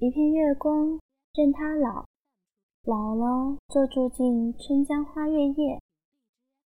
[0.00, 0.96] 一片月光，
[1.34, 2.04] 任他老，
[2.84, 5.76] 老了就住进春江花月夜。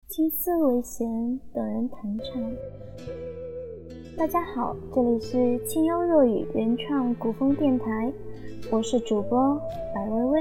[0.08, 2.42] 青丝为弦，等人弹唱。
[4.18, 8.12] 大家好，这里是清幽若雨原创古风电台，
[8.72, 9.56] 我是主播
[9.94, 10.40] 白薇薇。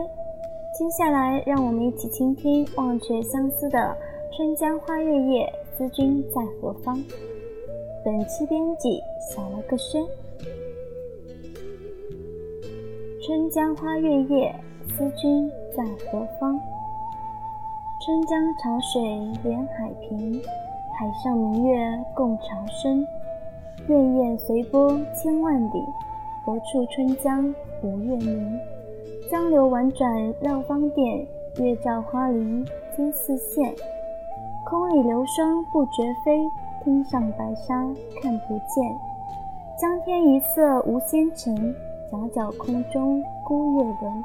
[0.75, 3.77] 接下来，让我们一起倾听忘却相思的
[4.35, 5.45] 《春江花月夜》，
[5.77, 6.99] 思君在何方？
[8.03, 8.99] 本期编辑
[9.29, 10.03] 小了个轩。
[13.29, 14.55] 春江花月夜，
[14.87, 15.47] 思君
[15.77, 16.59] 在何方？
[18.03, 18.99] 春江潮水
[19.43, 20.41] 连海平，
[20.97, 21.77] 海上明月
[22.15, 23.05] 共潮生。
[23.87, 25.85] 滟滟随波千万里，
[26.43, 28.59] 何处春江无月明？
[29.29, 31.27] 江流宛转绕芳甸，
[31.59, 32.65] 月照花林
[32.97, 33.71] 皆似霰。
[34.65, 36.41] 空里流霜不觉飞，
[36.83, 37.75] 汀上白沙
[38.23, 38.83] 看不见。
[39.77, 41.75] 江天一色无纤尘。
[42.11, 44.23] 皎皎空中孤月轮，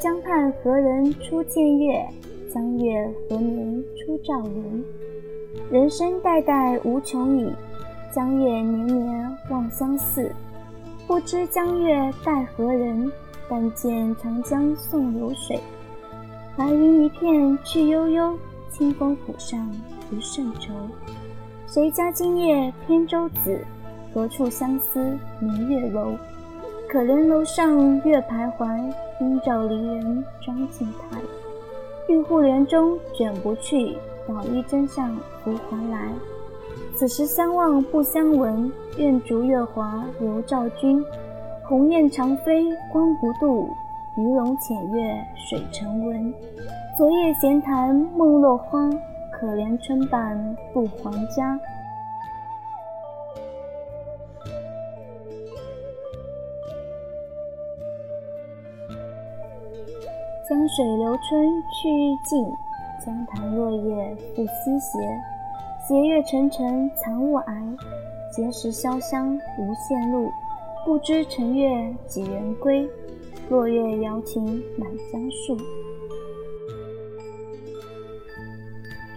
[0.00, 2.08] 江畔何人初见月？
[2.50, 4.82] 江月何年初照人？
[5.70, 7.52] 人生代代无穷已，
[8.10, 10.34] 江月年年望相似。
[11.06, 13.12] 不知江月待何人？
[13.50, 15.60] 但见长江送流水。
[16.56, 18.34] 白云一片去悠悠，
[18.70, 19.70] 清风浦上
[20.08, 20.72] 不胜愁。
[21.66, 23.62] 谁家今夜扁舟子？
[24.14, 26.14] 何处相思明月楼？
[26.92, 31.20] 可怜楼上月徘徊，应照离人妆镜台。
[32.08, 33.96] 玉户帘中卷不去，
[34.26, 36.08] 捣衣砧上拂还来。
[36.96, 41.00] 此时相望不相闻，愿逐月华流照君。
[41.62, 43.68] 鸿雁长飞光不度，
[44.16, 45.14] 鱼龙潜跃
[45.48, 46.34] 水成文。
[46.98, 48.90] 昨夜闲谈梦落花，
[49.30, 51.56] 可怜春半不还家。
[60.50, 62.44] 江水流春去欲尽，
[63.06, 64.98] 江潭落叶复西斜。
[65.86, 67.78] 斜月沉沉藏雾霭，
[68.36, 70.28] 碣石潇湘无限路。
[70.84, 72.84] 不知乘月几人归？
[73.48, 74.44] 落月摇情
[74.76, 75.56] 满江树。《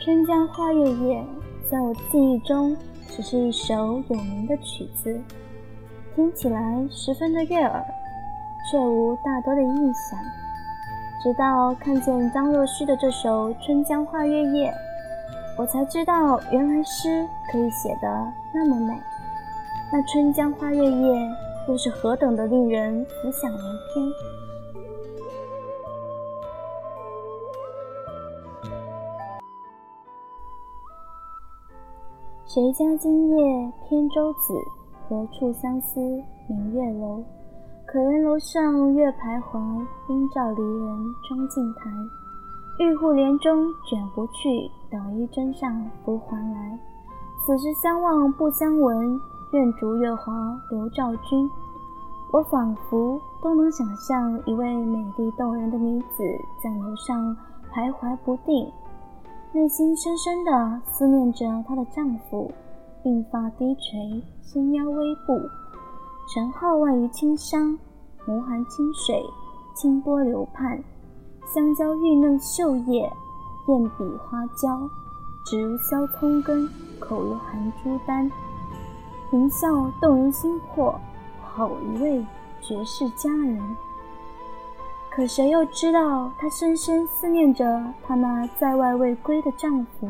[0.04, 1.20] 春江花月夜》
[1.68, 2.78] 在我记忆中
[3.08, 3.74] 只是一首
[4.08, 5.20] 有名的曲子，
[6.16, 7.84] 听起来十分的悦耳，
[8.70, 10.43] 却无大多的印象。
[11.24, 14.70] 直到看见张若虚的这首《春江花月夜》，
[15.58, 18.94] 我才知道原来诗可以写得那么美。
[19.90, 20.92] 那《春江花月夜》
[21.70, 23.62] 又是何等的令人浮想联
[23.94, 24.12] 翩？
[32.46, 34.54] 谁家今夜扁舟子？
[35.08, 36.02] 何处相思
[36.50, 37.24] 明月楼？
[37.94, 41.92] 可怜楼上月徘徊，应照离人妆镜台。
[42.80, 46.80] 玉户帘中卷不去，捣衣砧上拂还来。
[47.46, 49.22] 此时相望不相闻，
[49.52, 51.48] 愿逐月华流照君。
[52.32, 56.24] 我仿佛都能想象一位美丽动人的女子
[56.64, 57.38] 在楼上
[57.72, 58.68] 徘徊不定，
[59.52, 62.52] 内心深深的思念着她的丈夫。
[63.04, 65.40] 鬓发低垂，纤腰微步。
[66.26, 67.78] 晨号万于青山，
[68.26, 69.24] 眸含清水，
[69.76, 70.82] 清波流盼。
[71.46, 73.02] 香蕉玉嫩秀叶，
[73.68, 74.90] 艳比花娇。
[75.46, 76.68] 指如削葱根，
[77.00, 78.32] 口如含珠丹。
[79.30, 80.98] 颦笑动人心魄，
[81.42, 82.26] 好一位
[82.62, 83.62] 绝世佳人。
[85.12, 90.10] 可谁又知道，她深深思念着她那在外未归的丈夫。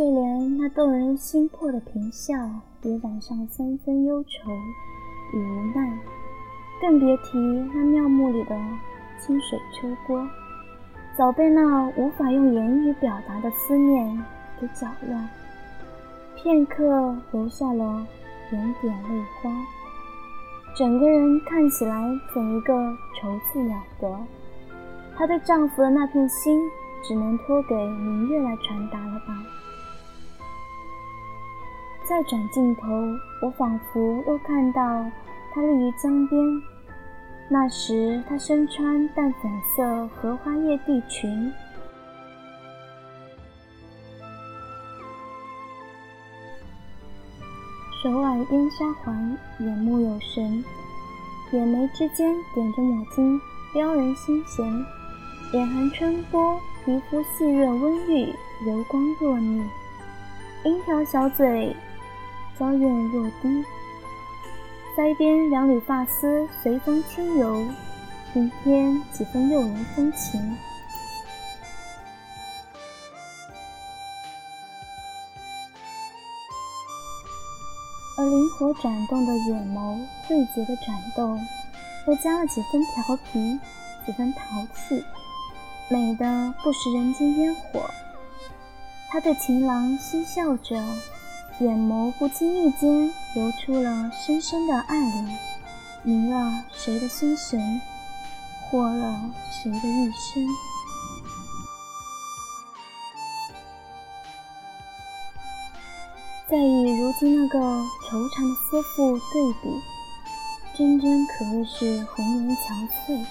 [0.00, 2.34] 就连那动人心魄的颦笑，
[2.80, 4.50] 也染上三分忧愁
[5.34, 5.98] 与无奈，
[6.80, 7.36] 更别提
[7.74, 8.58] 那妙目里的
[9.18, 10.26] 清水秋波，
[11.18, 14.24] 早被那无法用言语表达的思念
[14.58, 15.28] 给搅乱，
[16.34, 18.06] 片刻留下了
[18.48, 19.50] 点点泪花，
[20.74, 22.02] 整个人看起来
[22.32, 22.72] 怎一个
[23.20, 24.18] 愁字了得。
[25.14, 26.58] 她对丈夫的那片心，
[27.06, 29.34] 只能托给明月来传达了吧。
[32.10, 32.88] 再转镜头，
[33.40, 35.08] 我仿佛又看到
[35.54, 36.42] 她立于江边。
[37.48, 41.52] 那时，她身穿淡粉色荷花叶地裙，
[48.02, 50.64] 手挽烟纱环，眼目有神，
[51.52, 53.40] 眼眉之间点着抹金，
[53.72, 54.66] 撩人心弦。
[55.52, 58.34] 眼含春波，皮肤细润温玉，
[58.66, 59.62] 柔光若腻；
[60.64, 61.76] 樱桃小嘴，
[62.60, 63.64] 娇艳若滴；
[64.94, 67.66] 腮边两缕发丝随风轻柔，
[68.34, 70.38] 平添几分诱人风情。
[78.18, 79.98] 而灵活转动的眼眸，
[80.28, 81.40] 慧捷的转动，
[82.08, 83.58] 又加了几分调皮，
[84.04, 85.02] 几分淘气，
[85.88, 87.88] 美的不食人间烟火。
[89.08, 90.78] 他对情郎嬉笑着，
[91.60, 95.38] 眼眸不经意间流出了深深的爱恋，
[96.02, 97.60] 迷了谁的心神，
[98.70, 100.48] 惑了谁的一生。
[106.48, 109.68] 再与如今那个惆怅的思妇对比，
[110.74, 113.22] 真真可谓是红颜憔悴。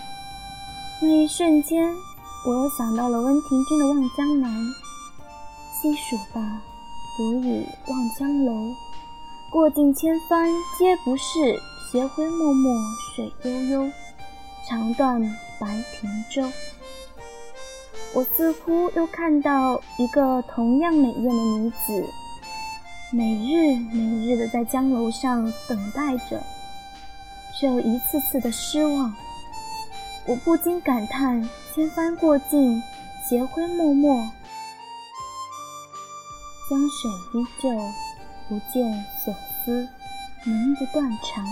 [1.01, 1.95] 那一瞬间，
[2.45, 4.51] 我又想到了温庭筠的《望江南》
[5.81, 6.61] ：“西蜀吧，
[7.19, 8.73] 独倚望江楼，
[9.49, 11.59] 过尽千帆皆不是，
[11.91, 12.69] 斜晖脉脉
[13.13, 13.91] 水悠悠，
[14.65, 15.21] 长断
[15.59, 16.49] 白亭洲。”
[18.15, 22.05] 我似乎又看到一个同样美艳的女子。
[23.11, 26.41] 每日每日的在江楼上等待着，
[27.59, 29.13] 却又一次次的失望。
[30.25, 32.81] 我不禁感叹：千帆过尽，
[33.27, 34.31] 斜晖脉脉，
[36.69, 37.67] 江水依旧，
[38.47, 39.33] 不见所
[39.65, 39.87] 思，
[40.43, 41.43] 名不断肠。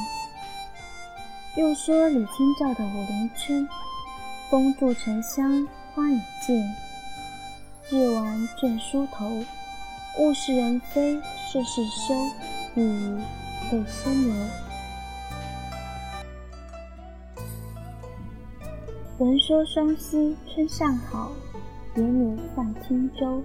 [1.56, 3.68] 又说李清照的《武陵春》：
[4.52, 6.64] 风住沉香花已尽，
[7.90, 9.28] 日完卷梳头。
[10.20, 12.14] 物是人非事事休，
[12.76, 13.18] 一语
[13.72, 14.36] 泪先流。
[19.18, 21.32] 闻说双溪春尚好，
[21.96, 23.44] 别拟泛轻舟。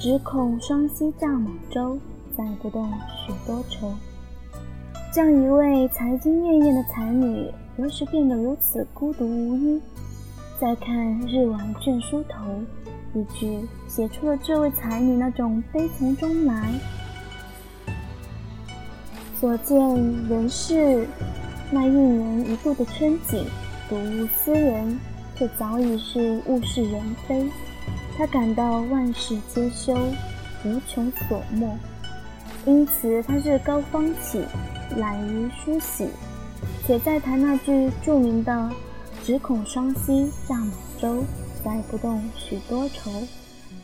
[0.00, 1.98] 只恐双溪蚱蜢舟，
[2.36, 2.88] 载不动
[3.26, 3.92] 许多愁。
[5.12, 9.80] 这样一位才惊艳艳的才女，何时变得如此孤独无依？
[10.60, 12.44] 再看日晚卷梳头。
[13.12, 16.72] 一句写出了这位才女那种悲从中来。
[19.40, 19.78] 所见
[20.28, 21.08] 人世
[21.72, 23.44] 那一年一度的春景，
[23.88, 25.00] 睹物思人，
[25.34, 27.48] 却早已是物是人非。
[28.18, 29.94] 他感到万事皆休，
[30.64, 31.78] 无穷所没，
[32.66, 34.44] 因此他日高方起，
[34.96, 36.08] 懒于梳洗，
[36.84, 38.70] 且在谈那句著名的
[39.22, 41.22] “只恐双溪蚱蜢舟”。
[41.62, 43.10] 载不动许多愁，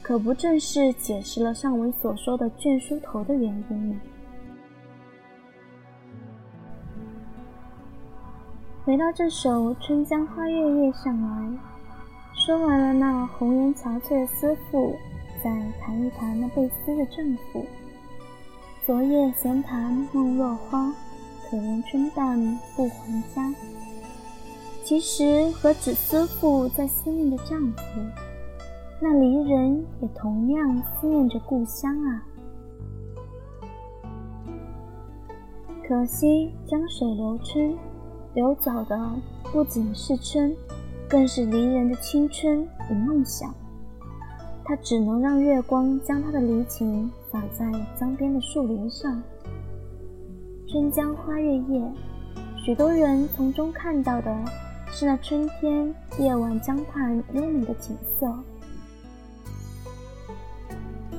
[0.02, 4.00] 可不正是解释了上文所说的卷梳头的原因吗？
[8.84, 11.58] 回到这首《春江花月夜》上来，
[12.44, 14.94] 说完了那红颜憔悴的思妇，
[15.42, 15.50] 再
[15.80, 17.64] 谈一谈那被思的丈夫。
[18.84, 20.92] 昨夜闲谈梦落花，
[21.48, 23.54] 可怜春旦不还家。
[24.84, 27.82] 其实何止思妇在思念着丈夫，
[29.00, 32.26] 那离人也同样思念着故乡啊。
[35.88, 37.74] 可惜江水流春，
[38.34, 39.12] 流走的
[39.44, 40.54] 不仅是春，
[41.14, 43.54] 更是离人的青春与梦想。
[44.64, 49.22] 他只能让月光将他的离情洒在江边的树林上。
[50.66, 51.92] 春江花月夜，
[52.56, 54.36] 许多人从中看到的。
[54.90, 58.26] 是那春天夜晚江畔优美的景色，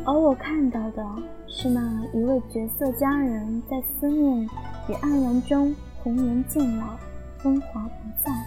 [0.05, 1.05] 而我看到的
[1.47, 1.81] 是那
[2.13, 4.43] 一位绝色佳人在思念
[4.89, 6.97] 与黯然中红颜渐老，
[7.37, 8.44] 风华不再。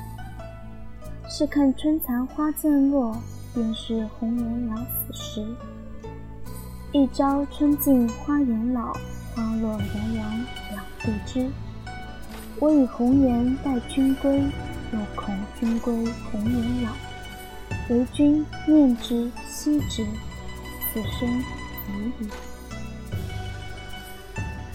[1.39, 3.17] 是看春残花渐落，
[3.55, 5.47] 便是红颜老死时。
[6.91, 8.93] 一朝春尽花颜老，
[9.33, 11.49] 花落人亡两不知。
[12.59, 14.43] 我以红颜待君归。
[14.93, 15.95] 又恐君归
[16.29, 16.91] 红颜老，
[17.89, 20.05] 为君念之惜之，
[20.93, 22.29] 此生已矣。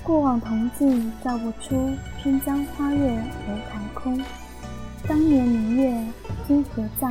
[0.02, 1.92] 过往铜镜照不出
[2.22, 4.18] 春江花月楼台空，
[5.06, 6.08] 当年明月
[6.46, 7.10] 今何在？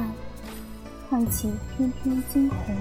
[1.08, 2.76] 唤起翩翩惊鸿。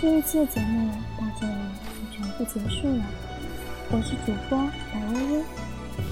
[0.00, 1.52] 这一期的节目到这里
[2.10, 3.04] 就全部结束了，
[3.90, 4.58] 我是主播
[4.92, 5.44] 白薇薇。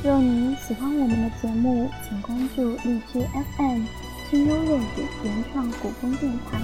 [0.03, 3.21] 若你喜欢我们的节目，请关注荔枝
[3.57, 3.85] FM
[4.31, 6.61] 清幽若雨原创古风电台，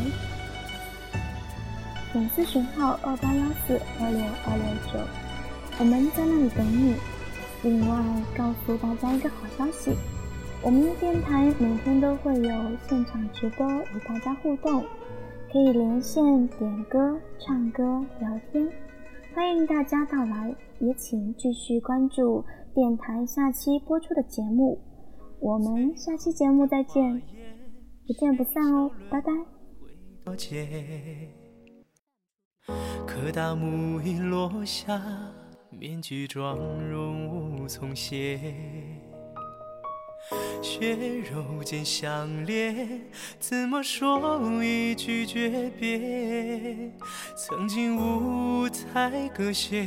[2.12, 4.98] 粉丝群号二八幺四二六二六九，
[5.78, 6.94] 我们在那里等你。
[7.62, 8.02] 另外，
[8.36, 9.96] 告诉大家一个好消息，
[10.60, 14.84] 我们的电台每天都会有现场直播与大家互动，
[15.52, 18.68] 可以连线点歌、唱歌、聊天，
[19.34, 20.54] 欢迎大家到来。
[20.80, 24.78] 也请继续关注电台下期播出的节目，
[25.40, 27.22] 我们下期节目再见，
[28.06, 29.32] 不见不散哦，拜拜。
[33.06, 35.00] 可大幕已落下，
[35.70, 36.56] 面具妆
[36.88, 38.38] 容无从卸，
[40.62, 40.96] 血
[41.32, 43.02] 肉间相连，
[43.38, 46.90] 怎么说一句诀别？
[47.36, 49.86] 曾经五彩歌榭。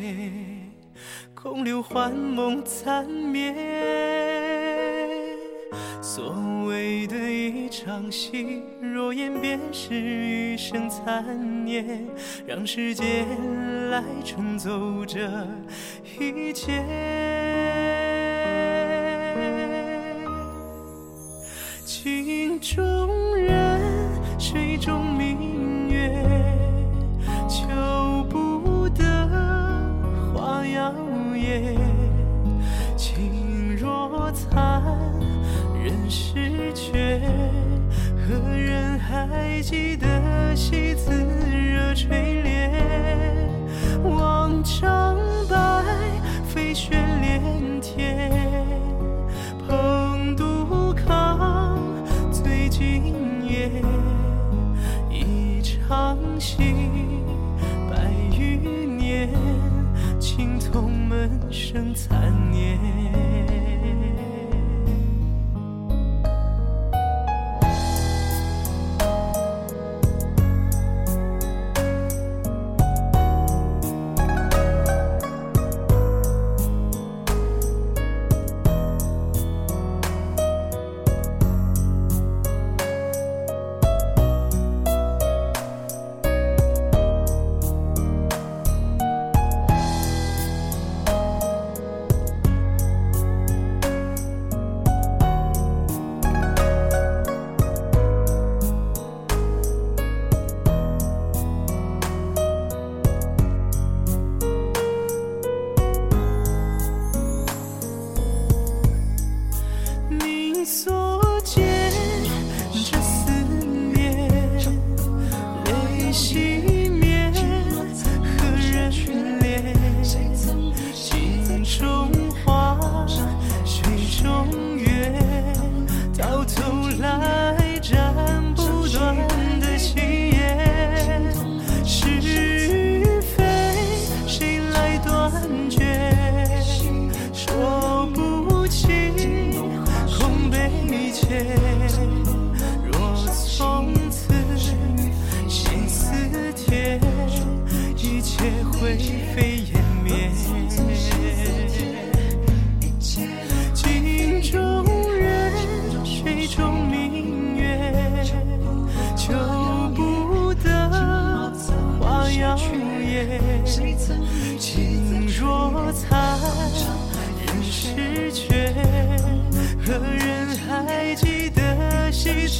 [1.34, 3.56] 空留幻梦残灭，
[6.00, 12.06] 所谓的一场戏，若演便是余生残念，
[12.46, 13.26] 让时间
[13.90, 15.48] 来冲走这
[16.20, 17.51] 一切。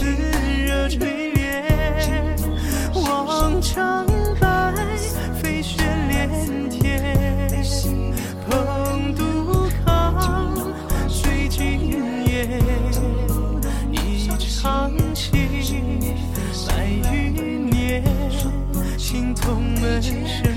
[0.02, 0.16] 得戏子
[0.66, 2.36] 热垂帘？
[2.96, 4.04] 望长
[4.40, 4.74] 白，
[5.40, 5.78] 飞雪
[6.10, 7.16] 连天，
[8.50, 10.74] 蓬杜康，
[11.08, 12.50] 醉今夜，
[13.92, 15.30] 一场戏，
[16.68, 17.30] 百余
[17.70, 18.04] 年，
[18.98, 20.51] 青铜门。